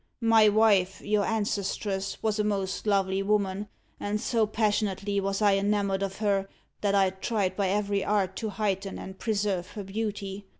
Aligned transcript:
My 0.23 0.49
wife, 0.49 1.01
your 1.01 1.25
ancestress, 1.25 2.23
was 2.23 2.39
a 2.39 2.43
most 2.43 2.87
lovely 2.87 3.21
woman, 3.21 3.67
and 3.99 4.19
so 4.19 4.47
passionately 4.47 5.19
was 5.19 5.43
I 5.43 5.57
enamoured 5.57 6.01
of 6.01 6.17
her, 6.17 6.49
that 6.81 6.95
I 6.95 7.11
tried 7.11 7.55
by 7.55 7.69
every 7.69 8.03
art 8.03 8.35
to 8.37 8.49
heighten 8.49 8.97
and 8.97 9.19
preserve 9.19 9.67
her 9.73 9.83
beauty. 9.83 10.47